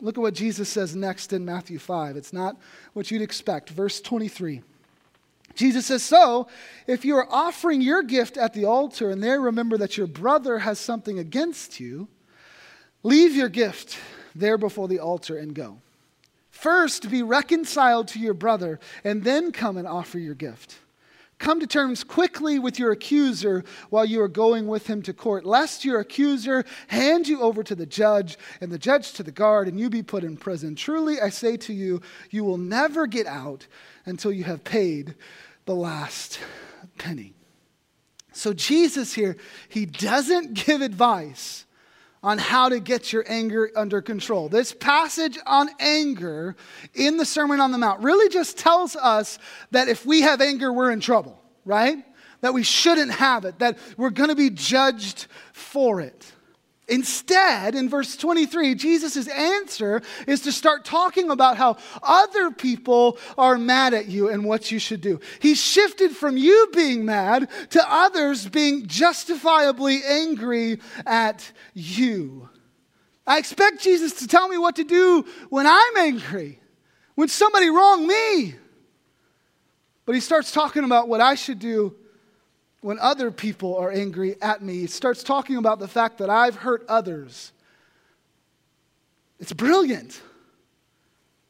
[0.00, 2.16] Look at what Jesus says next in Matthew 5.
[2.16, 2.56] It's not
[2.92, 3.70] what you'd expect.
[3.70, 4.62] Verse 23.
[5.56, 6.46] Jesus says, So,
[6.86, 10.60] if you are offering your gift at the altar and there remember that your brother
[10.60, 12.06] has something against you,
[13.02, 13.98] leave your gift
[14.36, 15.78] there before the altar and go.
[16.52, 20.76] First, be reconciled to your brother and then come and offer your gift.
[21.38, 25.44] Come to terms quickly with your accuser while you are going with him to court,
[25.44, 29.68] lest your accuser hand you over to the judge and the judge to the guard
[29.68, 30.74] and you be put in prison.
[30.74, 33.66] Truly, I say to you, you will never get out
[34.06, 35.14] until you have paid
[35.66, 36.38] the last
[36.96, 37.34] penny.
[38.32, 39.36] So, Jesus here,
[39.68, 41.65] he doesn't give advice
[42.22, 44.48] on how to get your anger under control.
[44.48, 46.56] This passage on anger
[46.94, 49.38] in the Sermon on the Mount really just tells us
[49.70, 52.04] that if we have anger, we're in trouble, right?
[52.40, 56.32] That we shouldn't have it, that we're to be judged for it.
[56.88, 63.58] Instead, in verse 23, Jesus' answer is to start talking about how other people are
[63.58, 65.18] mad at you and what you should do.
[65.40, 72.48] He shifted from you being mad to others being justifiably angry at you.
[73.26, 76.60] I expect Jesus to tell me what to do when I'm angry,
[77.16, 78.54] when somebody wronged me.
[80.04, 81.96] But he starts talking about what I should do
[82.80, 86.84] when other people are angry at me, starts talking about the fact that I've hurt
[86.88, 87.52] others
[89.38, 90.20] It's brilliant.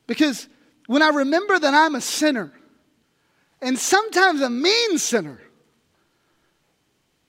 [0.06, 0.48] Because
[0.86, 2.52] when I remember that I'm a sinner,
[3.60, 5.40] and sometimes a mean sinner,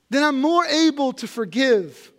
[0.10, 2.12] then I'm more able to forgive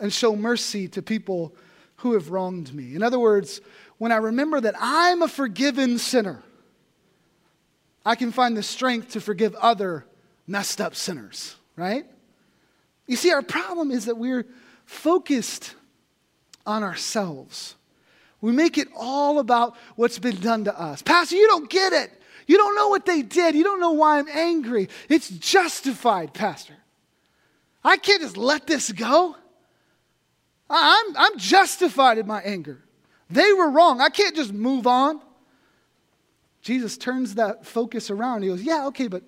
[0.00, 1.54] and show mercy to people
[1.96, 2.94] who have wronged me.
[2.94, 3.60] In other words,
[3.98, 6.42] when I remember that I'm a forgiven sinner,
[8.04, 10.04] I can find the strength to forgive other
[10.48, 12.06] messed up sinners, right?
[13.06, 14.46] You see, our problem is that we're
[14.84, 15.74] focused
[16.66, 17.76] on ourselves.
[18.40, 21.02] We make it all about what's been done to us.
[21.02, 22.12] Pastor, you don't get it.
[22.46, 23.54] You don't know what they did.
[23.54, 24.88] You don't know why I'm angry.
[25.08, 26.74] It's justified, Pastor.
[27.84, 29.36] I can't just let this go.
[30.70, 32.82] I'm, I'm justified in my anger.
[33.30, 34.00] They were wrong.
[34.00, 35.20] I can't just move on.
[36.62, 38.42] Jesus turns that focus around.
[38.42, 39.22] He goes, Yeah, okay, but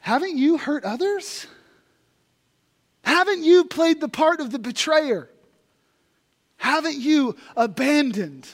[0.00, 1.46] haven't you hurt others?
[3.02, 5.30] Haven't you played the part of the betrayer?
[6.56, 8.46] Haven't you abandoned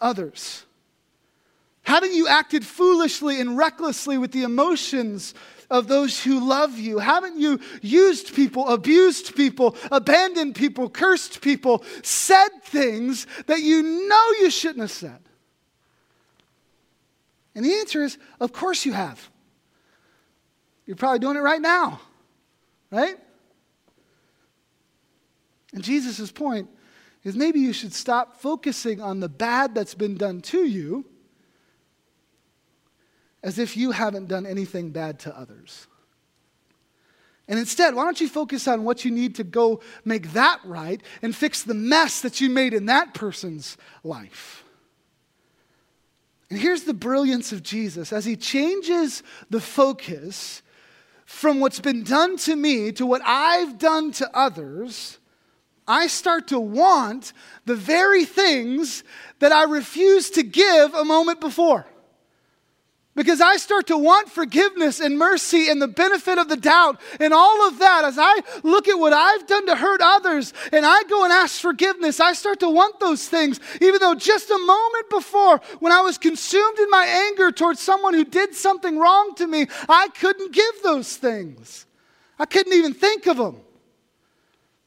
[0.00, 0.64] others?
[1.82, 5.34] Haven't you acted foolishly and recklessly with the emotions
[5.70, 6.98] of those who love you?
[6.98, 14.24] Haven't you used people, abused people, abandoned people, cursed people, said things that you know
[14.40, 15.18] you shouldn't have said?
[17.54, 19.30] And the answer is, of course you have.
[20.88, 22.00] You're probably doing it right now,
[22.90, 23.16] right?
[25.74, 26.70] And Jesus' point
[27.24, 31.04] is maybe you should stop focusing on the bad that's been done to you
[33.42, 35.86] as if you haven't done anything bad to others.
[37.48, 41.02] And instead, why don't you focus on what you need to go make that right
[41.20, 44.64] and fix the mess that you made in that person's life?
[46.48, 50.62] And here's the brilliance of Jesus as he changes the focus
[51.28, 55.18] from what's been done to me to what I've done to others.
[55.86, 57.34] I start to want
[57.66, 59.04] the very things
[59.38, 61.86] that I refused to give a moment before.
[63.18, 67.34] Because I start to want forgiveness and mercy and the benefit of the doubt and
[67.34, 68.04] all of that.
[68.04, 71.60] As I look at what I've done to hurt others and I go and ask
[71.60, 73.58] forgiveness, I start to want those things.
[73.80, 78.14] Even though just a moment before, when I was consumed in my anger towards someone
[78.14, 81.86] who did something wrong to me, I couldn't give those things.
[82.38, 83.56] I couldn't even think of them.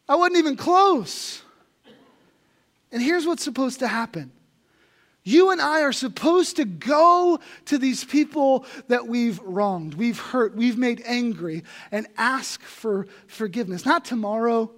[0.08, 1.42] I wasn't even close.
[2.94, 4.32] And here's what's supposed to happen
[5.24, 10.56] you and I are supposed to go to these people that we've wronged, we've hurt,
[10.56, 13.86] we've made angry, and ask for forgiveness.
[13.86, 14.72] Not tomorrow,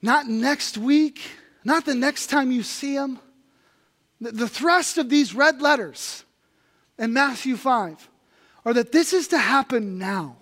[0.00, 1.20] not next week,
[1.64, 3.18] not the next time you see them.
[4.20, 6.24] The thrust of these red letters
[6.98, 8.08] in Matthew 5
[8.64, 10.36] are that this is to happen now.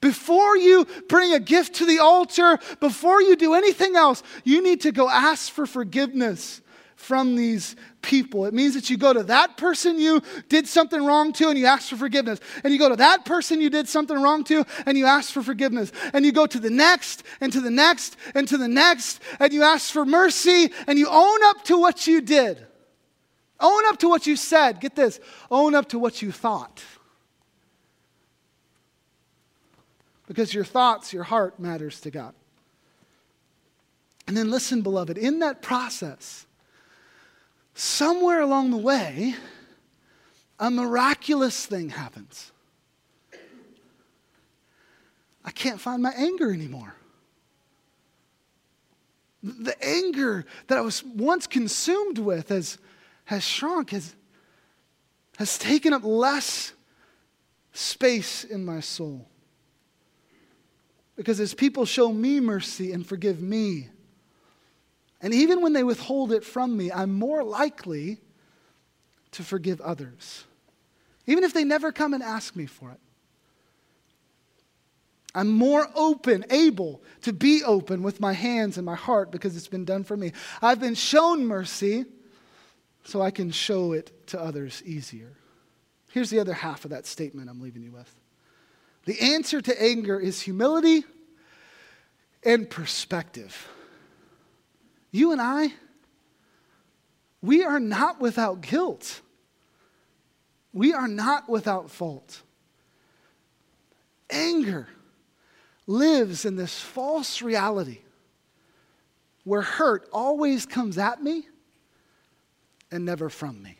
[0.00, 4.80] Before you bring a gift to the altar, before you do anything else, you need
[4.82, 6.62] to go ask for forgiveness
[7.00, 8.44] from these people.
[8.44, 11.64] It means that you go to that person you did something wrong to and you
[11.64, 12.40] ask for forgiveness.
[12.62, 15.42] And you go to that person you did something wrong to and you ask for
[15.42, 15.92] forgiveness.
[16.12, 19.50] And you go to the next and to the next and to the next and
[19.50, 22.64] you ask for mercy and you own up to what you did.
[23.58, 24.78] Own up to what you said.
[24.78, 26.84] Get this own up to what you thought.
[30.28, 32.34] Because your thoughts, your heart matters to God.
[34.28, 36.46] And then listen, beloved, in that process,
[37.80, 39.34] somewhere along the way,
[40.58, 42.52] a miraculous thing happens.
[45.44, 46.94] I can't find my anger anymore.
[49.42, 52.76] The anger that I was once consumed with has,
[53.24, 54.14] has shrunk, has,
[55.38, 56.74] has taken up less
[57.72, 59.26] space in my soul.
[61.16, 63.88] Because as people show me mercy and forgive me,
[65.22, 68.18] and even when they withhold it from me, I'm more likely
[69.32, 70.44] to forgive others,
[71.26, 73.00] even if they never come and ask me for it.
[75.34, 79.68] I'm more open, able to be open with my hands and my heart because it's
[79.68, 80.32] been done for me.
[80.60, 82.04] I've been shown mercy
[83.04, 85.32] so I can show it to others easier.
[86.10, 88.12] Here's the other half of that statement I'm leaving you with
[89.06, 91.04] the answer to anger is humility
[92.44, 93.68] and perspective.
[95.10, 95.72] You and I,
[97.42, 99.20] we are not without guilt.
[100.72, 102.42] We are not without fault.
[104.28, 104.86] Anger
[105.86, 107.98] lives in this false reality
[109.44, 111.48] where hurt always comes at me
[112.92, 113.76] and never from me.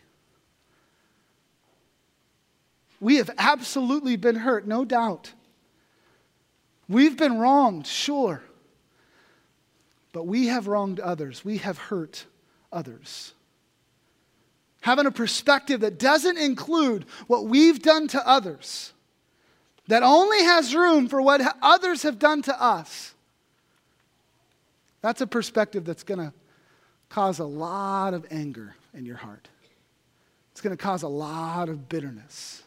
[3.00, 5.32] We have absolutely been hurt, no doubt.
[6.88, 8.42] We've been wronged, sure.
[10.12, 11.44] But we have wronged others.
[11.44, 12.26] We have hurt
[12.72, 13.32] others.
[14.82, 18.92] Having a perspective that doesn't include what we've done to others,
[19.88, 23.14] that only has room for what others have done to us.
[25.02, 26.32] That's a perspective that's going to
[27.08, 29.48] cause a lot of anger in your heart.
[30.52, 32.62] It's going to cause a lot of bitterness.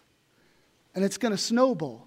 [0.96, 2.06] And it's going to snowball.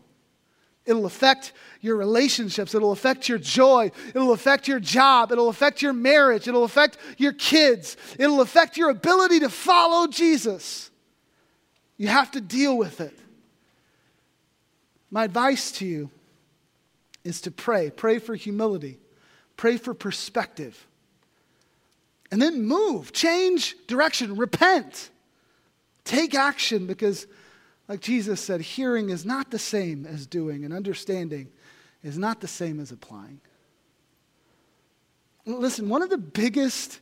[0.87, 2.75] It'll affect your relationships.
[2.75, 3.91] It'll affect your joy.
[4.09, 5.33] It'll affect your job.
[5.33, 6.49] It'll affect your marriage.
[6.49, 7.97] It'll affect your kids.
[8.19, 10.91] It'll affect your ability to follow Jesus.
[11.97, 13.19] You have to deal with it.
[15.11, 16.11] My advice to you
[17.25, 17.91] is to pray.
[17.91, 18.99] Pray for humility,
[19.57, 20.87] pray for perspective.
[22.31, 25.11] And then move, change direction, repent.
[26.05, 27.27] Take action because,
[27.89, 31.49] like Jesus said, hearing is not the same as doing, and understanding
[32.03, 33.41] is not the same as applying.
[35.45, 37.01] Listen, one of the biggest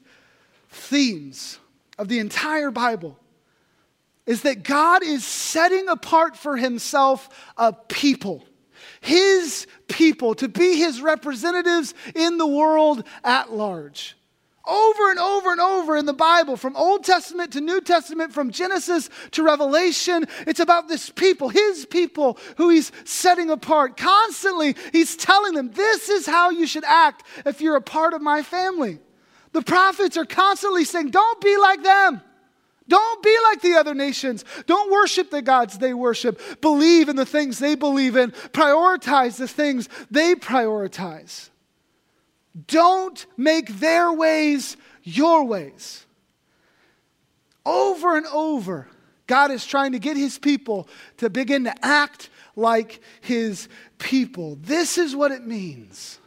[0.69, 1.59] themes
[1.99, 3.19] of the entire Bible
[4.27, 8.45] is that God is setting apart for himself a people,
[9.01, 14.17] his people, to be his representatives in the world at large.
[14.67, 18.51] Over and over and over in the Bible, from Old Testament to New Testament, from
[18.51, 23.99] Genesis to Revelation, it's about this people, his people, who he's setting apart.
[23.99, 28.23] Constantly, he's telling them, This is how you should act if you're a part of
[28.23, 29.01] my family.
[29.53, 32.23] The prophets are constantly saying, Don't be like them.
[32.89, 34.45] Don't be like the other nations.
[34.67, 36.41] Don't worship the gods they worship.
[36.61, 38.31] Believe in the things they believe in.
[38.31, 41.51] Prioritize the things they prioritize.
[42.67, 46.07] Don't make their ways your ways.
[47.67, 48.89] Over and over,
[49.27, 54.57] God is trying to get his people to begin to act like his people.
[54.61, 56.19] This is what it means.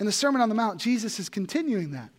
[0.00, 2.10] In the Sermon on the Mount, Jesus is continuing that.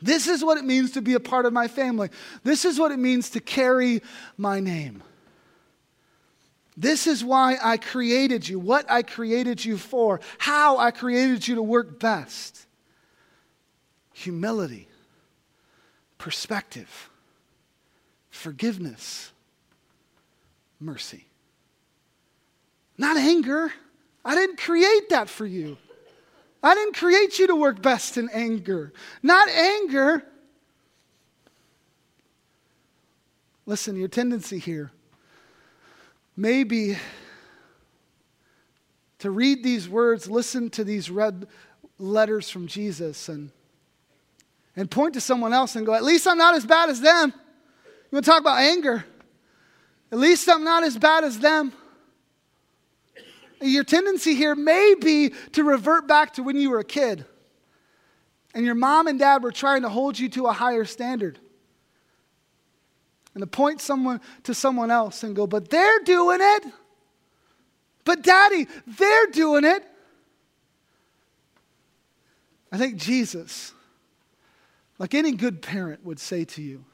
[0.00, 2.10] This is what it means to be a part of my family.
[2.42, 4.02] This is what it means to carry
[4.36, 5.02] my name.
[6.76, 11.54] This is why I created you, what I created you for, how I created you
[11.54, 12.66] to work best.
[14.12, 14.88] Humility,
[16.18, 17.10] perspective,
[18.28, 19.32] forgiveness,
[20.78, 21.24] mercy.
[22.98, 23.72] Not anger.
[24.24, 25.78] I didn't create that for you.
[26.62, 28.92] I didn't create you to work best in anger.
[29.22, 30.22] Not anger.
[33.64, 34.90] Listen, your tendency here
[36.36, 36.96] may be
[39.18, 41.46] to read these words, listen to these red
[41.98, 43.50] letters from Jesus, and,
[44.76, 47.32] and point to someone else and go, At least I'm not as bad as them.
[47.86, 49.04] You want to talk about anger?
[50.12, 51.72] At least I'm not as bad as them.
[53.60, 57.24] Your tendency here may be to revert back to when you were a kid
[58.56, 61.38] and your mom and dad were trying to hold you to a higher standard.
[63.36, 66.64] And to point someone to someone else and go, but they're doing it.
[68.02, 69.84] But daddy, they're doing it.
[72.72, 73.74] I think Jesus,
[74.98, 76.86] like any good parent, would say to you,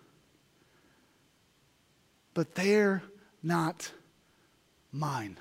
[2.34, 3.05] but they're
[3.40, 3.93] not
[4.90, 5.38] mine.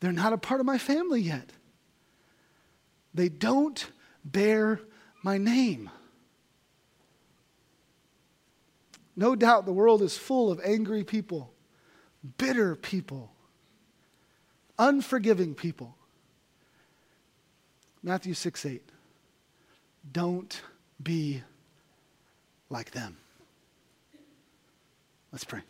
[0.00, 1.52] They're not a part of my family yet.
[3.14, 3.88] They don't
[4.24, 4.80] bear
[5.22, 5.90] my name.
[9.16, 11.52] No doubt the world is full of angry people,
[12.38, 13.32] bitter people,
[14.78, 15.96] unforgiving people.
[18.02, 18.82] Matthew 6 8.
[20.12, 20.60] Don't
[21.02, 21.42] be
[22.68, 23.16] like them.
[25.30, 25.60] Let's pray.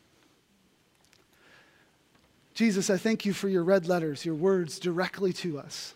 [2.54, 5.94] Jesus, I thank you for your red letters, your words directly to us.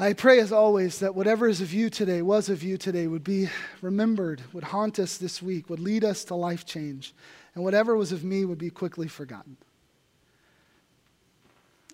[0.00, 3.22] I pray, as always, that whatever is of you today, was of you today, would
[3.22, 3.50] be
[3.82, 7.12] remembered, would haunt us this week, would lead us to life change,
[7.54, 9.58] and whatever was of me would be quickly forgotten.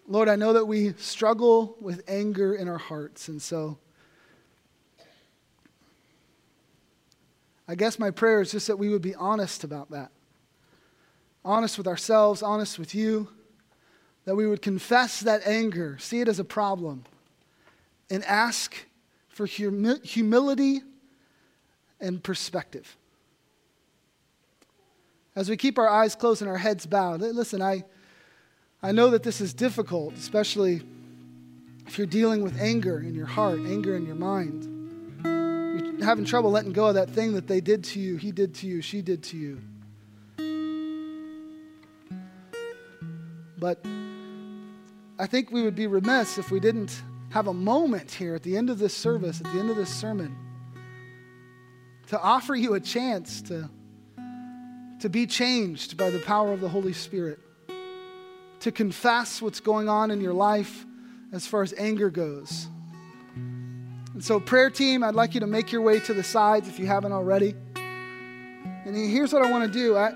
[0.07, 3.77] Lord, I know that we struggle with anger in our hearts, and so
[7.67, 10.13] I guess my prayer is just that we would be honest about that
[11.45, 13.27] honest with ourselves, honest with you,
[14.27, 17.05] that we would confess that anger, see it as a problem,
[18.11, 18.77] and ask
[19.29, 20.81] for humi- humility
[22.01, 22.97] and perspective.
[25.35, 27.85] As we keep our eyes closed and our heads bowed, listen, I,
[28.83, 30.83] I know that this is difficult, especially
[31.87, 34.73] if you're dealing with anger in your heart, anger in your mind.
[35.25, 38.55] You're having trouble letting go of that thing that they did to you, he did
[38.57, 39.61] to you, she did to you.
[43.59, 43.85] But
[45.19, 47.03] I think we would be remiss if we didn't
[47.37, 49.95] have a moment here at the end of this service, at the end of this
[49.95, 50.35] sermon,
[52.07, 53.69] to offer you a chance to,
[54.99, 57.39] to be changed by the power of the Holy Spirit,
[58.61, 60.87] to confess what's going on in your life
[61.31, 62.69] as far as anger goes.
[63.35, 66.79] And so, prayer team, I'd like you to make your way to the sides if
[66.79, 67.55] you haven't already.
[67.75, 69.95] And here's what I want to do.
[69.95, 70.15] I,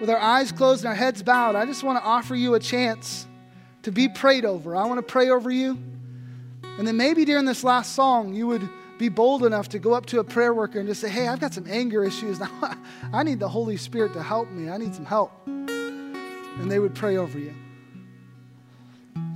[0.00, 2.60] with our eyes closed and our heads bowed, I just want to offer you a
[2.60, 3.26] chance
[3.86, 4.74] to be prayed over.
[4.74, 5.78] I want to pray over you.
[6.76, 8.68] And then maybe during this last song, you would
[8.98, 11.38] be bold enough to go up to a prayer worker and just say, Hey, I've
[11.38, 12.40] got some anger issues.
[12.60, 12.76] Now,
[13.12, 14.68] I need the Holy Spirit to help me.
[14.68, 15.30] I need some help.
[15.46, 17.54] And they would pray over you.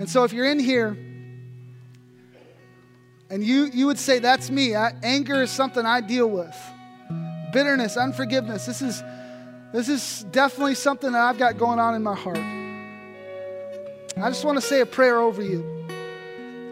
[0.00, 0.98] And so if you're in here
[3.30, 6.56] and you, you would say, That's me, I, anger is something I deal with,
[7.52, 9.00] bitterness, unforgiveness, this is,
[9.72, 12.59] this is definitely something that I've got going on in my heart.
[14.16, 15.64] I just want to say a prayer over you.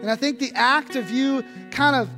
[0.01, 2.09] And I think the act of you kind of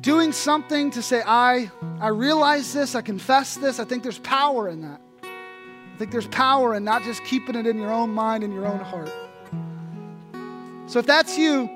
[0.00, 1.70] doing something to say, I,
[2.00, 5.00] I realize this, I confess this, I think there's power in that.
[5.22, 8.66] I think there's power in not just keeping it in your own mind and your
[8.66, 9.10] own heart.
[10.86, 11.68] So if that's you,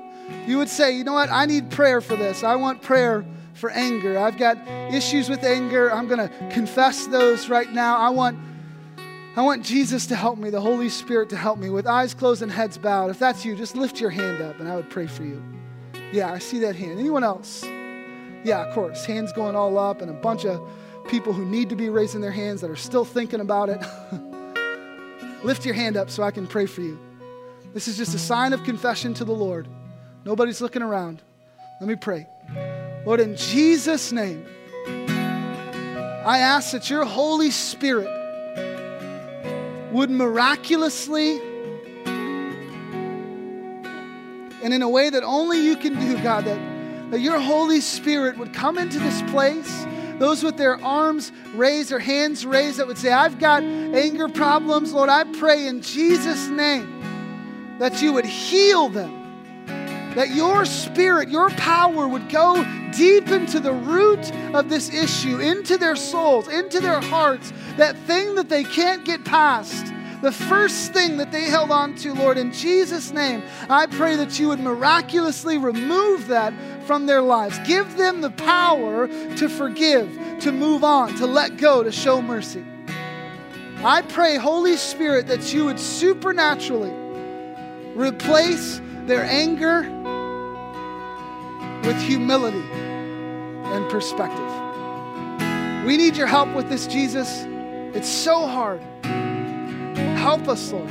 [0.47, 2.43] you would say, you know what, I need prayer for this.
[2.43, 4.17] I want prayer for anger.
[4.17, 4.57] I've got
[4.93, 5.91] issues with anger.
[5.91, 7.97] I'm going to confess those right now.
[7.97, 8.37] I want
[9.33, 12.41] I want Jesus to help me, the Holy Spirit to help me with eyes closed
[12.41, 13.09] and heads bowed.
[13.09, 15.41] If that's you, just lift your hand up and I would pray for you.
[16.11, 16.99] Yeah, I see that hand.
[16.99, 17.63] Anyone else?
[18.43, 19.05] Yeah, of course.
[19.05, 20.59] Hands going all up and a bunch of
[21.07, 23.81] people who need to be raising their hands that are still thinking about it.
[25.43, 26.99] lift your hand up so I can pray for you.
[27.73, 29.65] This is just a sign of confession to the Lord.
[30.25, 31.21] Nobody's looking around.
[31.79, 32.27] Let me pray.
[33.05, 34.45] Lord, in Jesus' name,
[34.85, 38.20] I ask that your Holy Spirit
[39.91, 41.39] would miraculously
[44.63, 48.37] and in a way that only you can do, God, that, that your Holy Spirit
[48.37, 49.85] would come into this place.
[50.19, 54.93] Those with their arms raised, their hands raised, that would say, I've got anger problems.
[54.93, 59.20] Lord, I pray in Jesus' name that you would heal them.
[60.15, 65.77] That your spirit, your power would go deep into the root of this issue, into
[65.77, 69.93] their souls, into their hearts, that thing that they can't get past.
[70.21, 74.39] The first thing that they held on to, Lord, in Jesus' name, I pray that
[74.39, 76.53] you would miraculously remove that
[76.85, 77.57] from their lives.
[77.65, 82.63] Give them the power to forgive, to move on, to let go, to show mercy.
[83.83, 86.93] I pray, Holy Spirit, that you would supernaturally
[87.95, 89.89] replace their anger
[91.83, 92.63] with humility
[93.73, 95.85] and perspective.
[95.85, 97.45] We need your help with this, Jesus.
[97.95, 98.81] It's so hard.
[100.17, 100.89] Help us, Lord.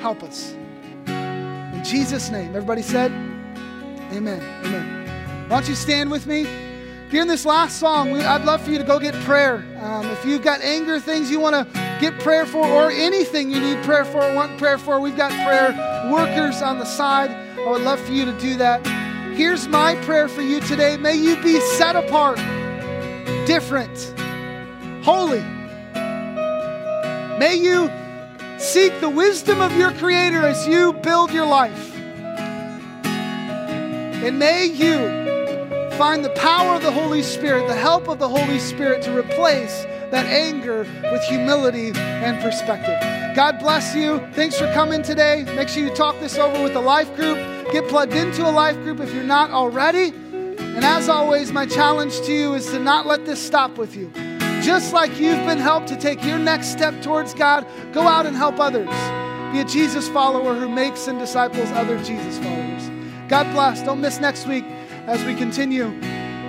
[0.00, 0.52] Help us.
[1.06, 2.48] In Jesus' name.
[2.48, 3.10] Everybody said,
[4.12, 4.42] Amen.
[4.64, 5.48] Amen.
[5.48, 6.46] Why don't you stand with me?
[7.10, 9.64] During this last song, we, I'd love for you to go get prayer.
[9.80, 13.60] Um, if you've got anger things you want to get prayer for, or anything you
[13.60, 15.72] need prayer for, want prayer for, we've got prayer
[16.12, 17.30] workers on the side.
[17.30, 18.86] I would love for you to do that.
[19.40, 20.98] Here's my prayer for you today.
[20.98, 22.36] May you be set apart,
[23.46, 23.98] different,
[25.02, 25.40] holy.
[27.38, 27.90] May you
[28.58, 31.96] seek the wisdom of your Creator as you build your life.
[33.06, 34.98] And may you
[35.96, 39.84] find the power of the Holy Spirit, the help of the Holy Spirit to replace
[40.10, 40.80] that anger
[41.10, 42.98] with humility and perspective.
[43.34, 44.18] God bless you.
[44.34, 45.44] Thanks for coming today.
[45.56, 47.59] Make sure you talk this over with the life group.
[47.72, 50.08] Get plugged into a life group if you're not already.
[50.08, 54.10] And as always, my challenge to you is to not let this stop with you.
[54.60, 58.36] Just like you've been helped to take your next step towards God, go out and
[58.36, 58.88] help others.
[59.52, 62.90] Be a Jesus follower who makes and disciples other Jesus followers.
[63.28, 63.82] God bless.
[63.82, 64.64] Don't miss next week
[65.06, 65.98] as we continue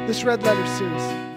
[0.07, 1.30] this Red Letter series.